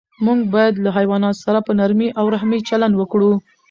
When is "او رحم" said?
2.19-2.51